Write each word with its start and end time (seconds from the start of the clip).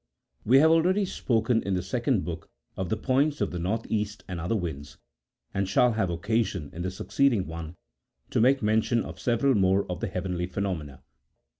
(4.) 0.45 0.49
We 0.49 0.57
have 0.57 0.71
already 0.71 1.05
spoken, 1.05 1.61
in 1.61 1.75
the 1.75 1.83
Second 1.83 2.25
Book,27 2.25 2.47
of 2.77 2.89
the 2.89 2.97
points 2.97 3.39
of 3.39 3.51
the 3.51 3.59
north 3.59 3.85
east 3.87 4.23
and 4.27 4.39
other 4.41 4.55
winds, 4.55 4.97
and 5.53 5.69
shall 5.69 5.91
have 5.91 6.09
occa 6.09 6.43
sion 6.43 6.71
in 6.73 6.81
the 6.81 6.89
succeeding 6.89 7.45
one 7.45 7.75
to 8.31 8.41
make 8.41 8.63
mention 8.63 9.03
of 9.03 9.19
several 9.19 9.53
more 9.53 9.85
of 9.91 9.99
the 9.99 10.07
heavenly 10.07 10.47
phenomena. 10.47 11.03